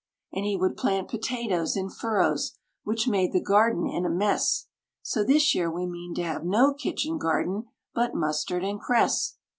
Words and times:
And 0.33 0.43
he 0.45 0.57
would 0.57 0.77
plant 0.77 1.09
potatoes 1.09 1.77
in 1.77 1.91
furrows, 1.91 2.57
which 2.83 3.07
made 3.07 3.33
the 3.33 3.39
garden 3.39 3.85
in 3.85 4.03
a 4.03 4.09
mess, 4.09 4.65
So 5.03 5.23
this 5.23 5.53
year 5.53 5.69
we 5.69 5.85
mean 5.85 6.15
to 6.15 6.23
have 6.23 6.43
no 6.43 6.73
kitchen 6.73 7.19
garden 7.19 7.65
but 7.93 8.15
mustard 8.15 8.63
and 8.63 8.79
cress. 8.79 9.35